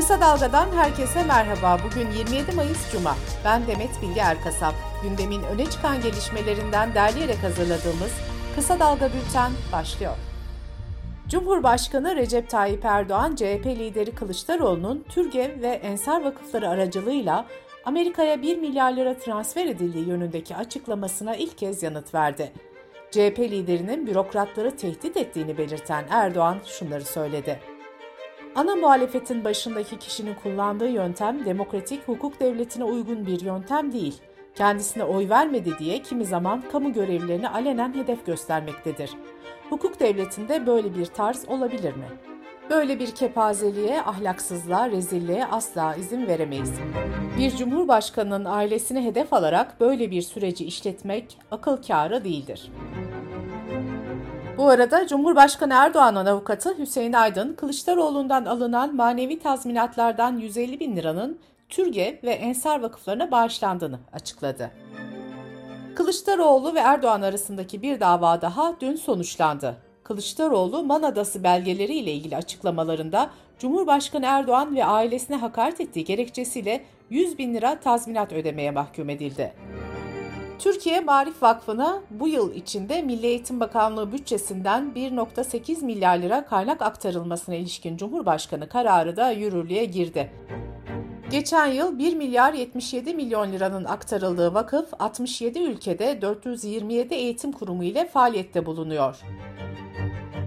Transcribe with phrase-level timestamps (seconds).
[0.00, 1.78] Kısa Dalga'dan herkese merhaba.
[1.84, 3.16] Bugün 27 Mayıs Cuma.
[3.44, 4.74] Ben Demet Bilge Erkasap.
[5.02, 8.12] Gündemin öne çıkan gelişmelerinden derleyerek hazırladığımız
[8.54, 10.16] Kısa Dalga Bülten başlıyor.
[11.28, 17.46] Cumhurbaşkanı Recep Tayyip Erdoğan, CHP lideri Kılıçdaroğlu'nun Türgev ve Ensar Vakıfları aracılığıyla
[17.84, 22.52] Amerika'ya 1 milyar lira transfer edildiği yönündeki açıklamasına ilk kez yanıt verdi.
[23.10, 27.60] CHP liderinin bürokratları tehdit ettiğini belirten Erdoğan şunları söyledi.
[28.54, 34.20] Ana muhalefetin başındaki kişinin kullandığı yöntem demokratik hukuk devletine uygun bir yöntem değil.
[34.54, 39.10] Kendisine oy vermedi diye kimi zaman kamu görevlilerini alenen hedef göstermektedir.
[39.70, 42.06] Hukuk devletinde böyle bir tarz olabilir mi?
[42.70, 46.72] Böyle bir kepazeliğe, ahlaksızlığa, rezilliğe asla izin veremeyiz.
[47.38, 52.70] Bir cumhurbaşkanının ailesini hedef alarak böyle bir süreci işletmek akıl kârı değildir.
[54.60, 62.20] Bu arada Cumhurbaşkanı Erdoğan'ın avukatı Hüseyin Aydın, Kılıçdaroğlu'ndan alınan manevi tazminatlardan 150 bin liranın Türge
[62.24, 64.70] ve Ensar vakıflarına bağışlandığını açıkladı.
[65.96, 69.76] Kılıçdaroğlu ve Erdoğan arasındaki bir dava daha dün sonuçlandı.
[70.04, 77.38] Kılıçdaroğlu, Man Adası belgeleri ile ilgili açıklamalarında Cumhurbaşkanı Erdoğan ve ailesine hakaret ettiği gerekçesiyle 100
[77.38, 79.52] bin lira tazminat ödemeye mahkum edildi.
[80.60, 87.54] Türkiye Marif Vakfı'na bu yıl içinde Milli Eğitim Bakanlığı bütçesinden 1.8 milyar lira kaynak aktarılmasına
[87.54, 90.30] ilişkin Cumhurbaşkanı kararı da yürürlüğe girdi.
[91.30, 98.08] Geçen yıl 1 milyar 77 milyon liranın aktarıldığı vakıf 67 ülkede 427 eğitim kurumu ile
[98.08, 99.20] faaliyette bulunuyor.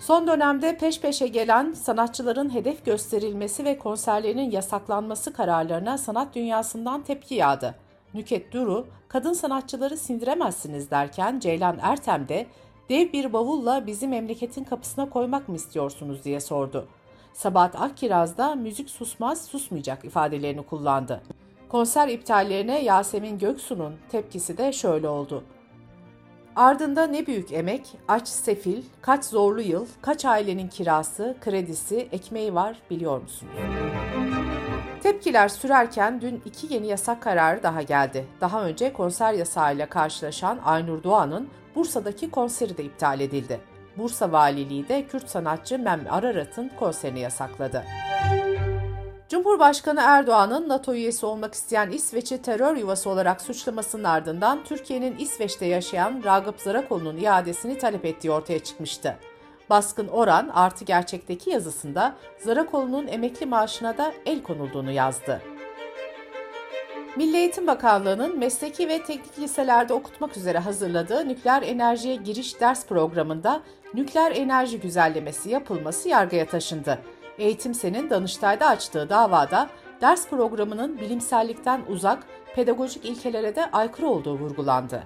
[0.00, 7.34] Son dönemde peş peşe gelen sanatçıların hedef gösterilmesi ve konserlerinin yasaklanması kararlarına sanat dünyasından tepki
[7.34, 7.87] yağdı.
[8.14, 12.46] Nüket Duru, kadın sanatçıları sindiremezsiniz derken Ceylan Ertem de
[12.88, 16.88] dev bir bavulla bizi memleketin kapısına koymak mı istiyorsunuz diye sordu.
[17.32, 21.22] Sabahat Akkiraz da müzik susmaz susmayacak ifadelerini kullandı.
[21.68, 25.44] Konser iptallerine Yasemin Göksu'nun tepkisi de şöyle oldu.
[26.56, 32.76] Ardında ne büyük emek, aç sefil, kaç zorlu yıl, kaç ailenin kirası, kredisi, ekmeği var
[32.90, 33.52] biliyor musunuz?
[35.08, 38.26] Tepkiler sürerken dün iki yeni yasak kararı daha geldi.
[38.40, 43.60] Daha önce konser yasağıyla karşılaşan Aynur Doğan'ın Bursa'daki konseri de iptal edildi.
[43.96, 47.84] Bursa Valiliği de Kürt sanatçı Mem Ararat'ın konserini yasakladı.
[49.28, 56.22] Cumhurbaşkanı Erdoğan'ın NATO üyesi olmak isteyen İsveç'i terör yuvası olarak suçlamasının ardından Türkiye'nin İsveç'te yaşayan
[56.24, 59.16] Ragıp Zarakoğlu'nun iadesini talep ettiği ortaya çıkmıştı.
[59.70, 65.42] Baskın Oran artı gerçekteki yazısında Zarakoğlu'nun emekli maaşına da el konulduğunu yazdı.
[67.16, 73.60] Milli Eğitim Bakanlığı'nın mesleki ve teknik liselerde okutmak üzere hazırladığı nükleer enerjiye giriş ders programında
[73.94, 76.98] nükleer enerji güzellemesi yapılması yargıya taşındı.
[77.38, 79.68] Eğitimsenin Danıştay'da açtığı davada
[80.00, 82.18] ders programının bilimsellikten uzak,
[82.54, 85.02] pedagojik ilkelere de aykırı olduğu vurgulandı.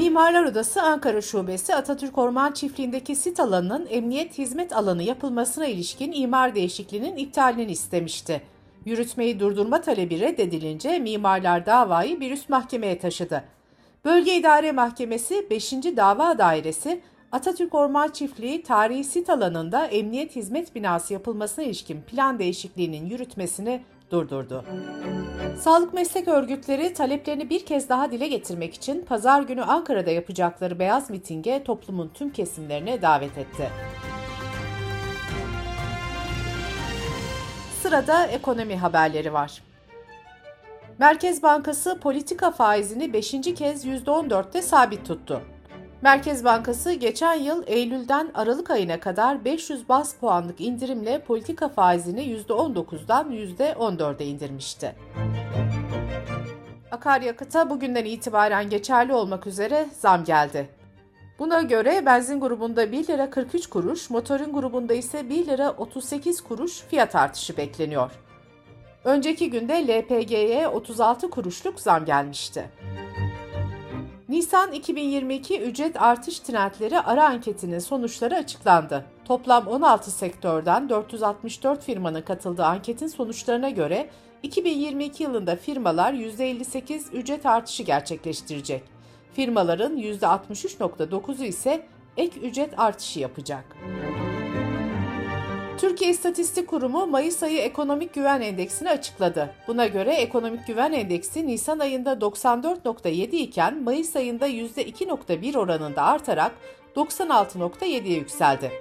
[0.00, 6.54] Mimarlar Odası Ankara Şubesi Atatürk Orman Çiftliği'ndeki sit alanının emniyet hizmet alanı yapılmasına ilişkin imar
[6.54, 8.42] değişikliğinin iptalini istemişti.
[8.84, 13.44] Yürütmeyi durdurma talebi reddedilince mimarlar davayı bir üst mahkemeye taşıdı.
[14.04, 15.72] Bölge İdare Mahkemesi 5.
[15.72, 17.00] Dava Dairesi
[17.32, 24.64] Atatürk Orman Çiftliği tarihi sit alanında emniyet hizmet binası yapılmasına ilişkin plan değişikliğinin yürütmesini durdurdu.
[25.60, 31.10] Sağlık meslek örgütleri taleplerini bir kez daha dile getirmek için pazar günü Ankara'da yapacakları beyaz
[31.10, 33.70] mitinge toplumun tüm kesimlerine davet etti.
[37.82, 39.62] Sırada ekonomi haberleri var.
[40.98, 43.30] Merkez Bankası politika faizini 5.
[43.30, 45.42] kez %14'te sabit tuttu.
[46.02, 53.32] Merkez Bankası geçen yıl Eylül'den Aralık ayına kadar 500 bas puanlık indirimle politika faizini %19'dan
[53.32, 54.96] %14'e indirmişti.
[56.90, 60.68] Akaryakıta bugünden itibaren geçerli olmak üzere zam geldi.
[61.38, 66.80] Buna göre benzin grubunda 1 lira 43 kuruş, motorun grubunda ise 1 lira 38 kuruş
[66.80, 68.10] fiyat artışı bekleniyor.
[69.04, 72.70] Önceki günde LPG'ye 36 kuruşluk zam gelmişti.
[74.30, 79.04] Nisan 2022 ücret artış trendleri ara anketinin sonuçları açıklandı.
[79.24, 84.10] Toplam 16 sektörden 464 firmanın katıldığı anketin sonuçlarına göre
[84.42, 88.82] 2022 yılında firmalar %58 ücret artışı gerçekleştirecek.
[89.32, 91.86] Firmaların %63.9'u ise
[92.16, 93.64] ek ücret artışı yapacak.
[95.80, 99.54] Türkiye İstatistik Kurumu Mayıs ayı ekonomik güven endeksini açıkladı.
[99.68, 106.52] Buna göre ekonomik güven endeksi Nisan ayında 94.7 iken Mayıs ayında %2.1 oranında artarak
[106.96, 108.72] 96.7'ye yükseldi.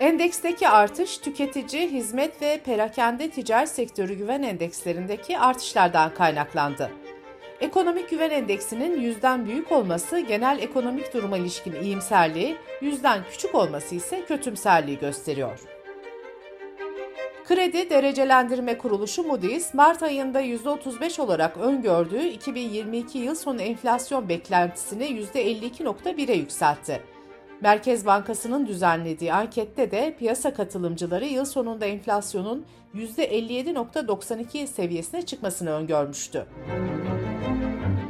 [0.00, 6.90] Endeksteki artış tüketici, hizmet ve perakende ticaret sektörü güven endekslerindeki artışlardan kaynaklandı.
[7.60, 14.24] Ekonomik güven endeksinin yüzden büyük olması genel ekonomik duruma ilişkin iyimserliği, yüzden küçük olması ise
[14.24, 15.79] kötümserliği gösteriyor.
[17.50, 26.34] Kredi Derecelendirme Kuruluşu Moody's, Mart ayında %35 olarak öngördüğü 2022 yıl sonu enflasyon beklentisini %52.1'e
[26.34, 27.02] yükseltti.
[27.60, 36.46] Merkez Bankası'nın düzenlediği ankette de piyasa katılımcıları yıl sonunda enflasyonun %57.92 seviyesine çıkmasını öngörmüştü.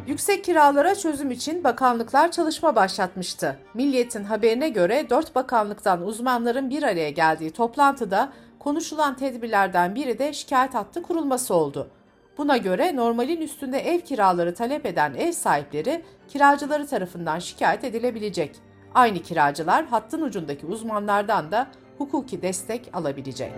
[0.07, 3.59] Yüksek kiralara çözüm için bakanlıklar çalışma başlatmıştı.
[3.75, 10.75] Milliyet'in haberine göre 4 bakanlıktan uzmanların bir araya geldiği toplantıda konuşulan tedbirlerden biri de şikayet
[10.75, 11.91] hattı kurulması oldu.
[12.39, 18.57] Buna göre normalin üstünde ev kiraları talep eden ev sahipleri kiracıları tarafından şikayet edilebilecek.
[18.95, 21.67] Aynı kiracılar hattın ucundaki uzmanlardan da
[21.99, 23.53] hukuki destek alabilecek.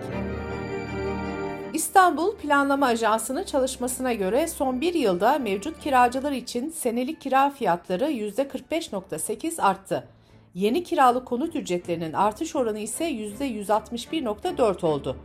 [1.73, 9.61] İstanbul Planlama Ajansı'nın çalışmasına göre son bir yılda mevcut kiracılar için senelik kira fiyatları %45.8
[9.61, 10.07] arttı.
[10.53, 15.17] Yeni kiralık konut ücretlerinin artış oranı ise %161.4 oldu.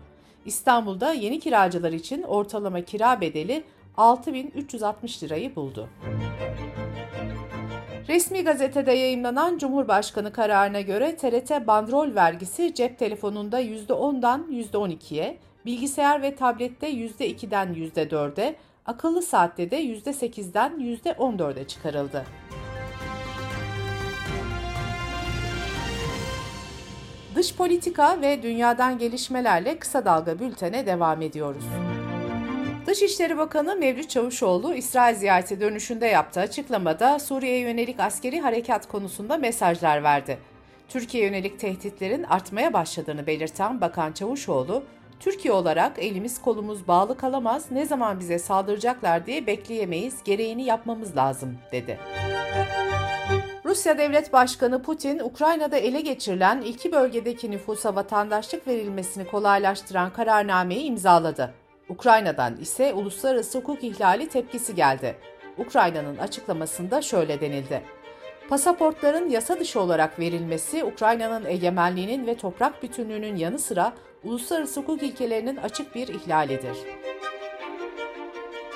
[0.44, 3.64] İstanbul'da yeni kiracılar için ortalama kira bedeli
[3.96, 5.88] 6360 lirayı buldu.
[8.08, 16.36] Resmi gazetede yayımlanan Cumhurbaşkanı kararına göre TRT bandrol vergisi cep telefonunda %10'dan %12'ye, bilgisayar ve
[16.36, 22.24] tablette %2'den %4'e, akıllı saatte de %8'den %14'e çıkarıldı.
[27.38, 31.64] Dış politika ve dünyadan gelişmelerle kısa dalga bültene devam ediyoruz.
[32.86, 40.02] Dışişleri Bakanı Mevlüt Çavuşoğlu, İsrail ziyareti dönüşünde yaptığı açıklamada Suriye'ye yönelik askeri harekat konusunda mesajlar
[40.02, 40.38] verdi.
[40.88, 44.84] Türkiye yönelik tehditlerin artmaya başladığını belirten Bakan Çavuşoğlu,
[45.20, 51.58] Türkiye olarak elimiz kolumuz bağlı kalamaz, ne zaman bize saldıracaklar diye bekleyemeyiz, gereğini yapmamız lazım,
[51.72, 51.98] dedi.
[53.78, 61.54] Rusya Devlet Başkanı Putin, Ukrayna'da ele geçirilen iki bölgedeki nüfusa vatandaşlık verilmesini kolaylaştıran kararnameyi imzaladı.
[61.88, 65.16] Ukrayna'dan ise uluslararası hukuk ihlali tepkisi geldi.
[65.58, 67.82] Ukrayna'nın açıklamasında şöyle denildi.
[68.48, 73.92] Pasaportların yasa dışı olarak verilmesi Ukrayna'nın egemenliğinin ve toprak bütünlüğünün yanı sıra
[74.24, 76.76] uluslararası hukuk ilkelerinin açık bir ihlalidir.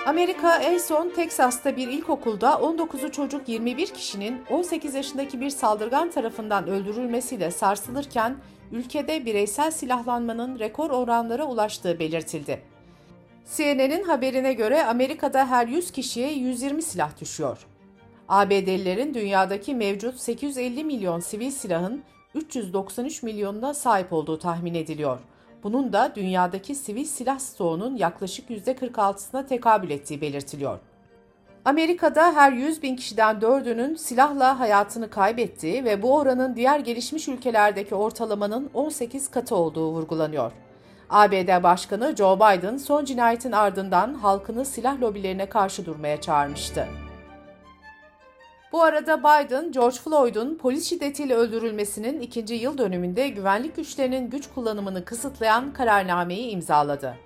[0.07, 6.69] Amerika en son Teksas'ta bir ilkokulda 19'u çocuk 21 kişinin 18 yaşındaki bir saldırgan tarafından
[6.69, 8.37] öldürülmesiyle sarsılırken
[8.73, 12.63] ülkede bireysel silahlanmanın rekor oranlara ulaştığı belirtildi.
[13.57, 17.67] CNN'in haberine göre Amerika'da her 100 kişiye 120 silah düşüyor.
[18.29, 22.03] ABD'lilerin dünyadaki mevcut 850 milyon sivil silahın
[22.35, 25.19] 393 milyonuna sahip olduğu tahmin ediliyor.
[25.63, 30.79] Bunun da dünyadaki sivil silah stoğunun yaklaşık %46'sına tekabül ettiği belirtiliyor.
[31.65, 37.95] Amerika'da her 100 bin kişiden 4'ünün silahla hayatını kaybettiği ve bu oranın diğer gelişmiş ülkelerdeki
[37.95, 40.53] ortalamanın 18 katı olduğu vurgulanıyor.
[41.11, 46.89] ABD Başkanı Joe Biden son cinayetin ardından halkını silah lobilerine karşı durmaya çağırmıştı.
[48.73, 55.05] Bu arada Biden, George Floyd'un polis şiddetiyle öldürülmesinin ikinci yıl dönümünde güvenlik güçlerinin güç kullanımını
[55.05, 57.17] kısıtlayan kararnameyi imzaladı.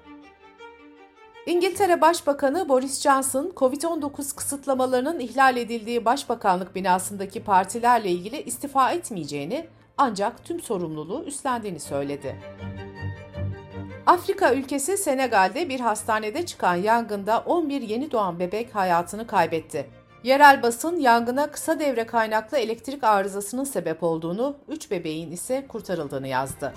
[1.46, 9.66] İngiltere Başbakanı Boris Johnson, COVID-19 kısıtlamalarının ihlal edildiği Başbakanlık binasındaki partilerle ilgili istifa etmeyeceğini
[9.98, 12.36] ancak tüm sorumluluğu üstlendiğini söyledi.
[14.06, 19.90] Afrika ülkesi Senegal'de bir hastanede çıkan yangında 11 yeni doğan bebek hayatını kaybetti.
[20.26, 26.74] Yerel basın yangına kısa devre kaynaklı elektrik arızasının sebep olduğunu, 3 bebeğin ise kurtarıldığını yazdı.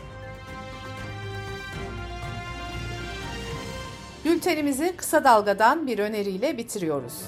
[4.25, 7.21] Bültenimizi kısa dalgadan bir öneriyle bitiriyoruz.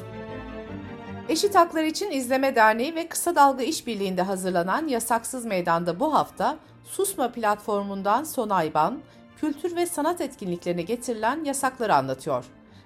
[1.30, 7.32] Eşit Haklar İçin İzleme Derneği ve Kısa Dalga İşbirliği'nde hazırlanan Yasaksız Meydan'da bu hafta Susma
[7.32, 9.00] platformundan Sonayban,
[9.38, 12.46] kültür ve sanat etkinliklerine getirilen yasakları anlatıyor.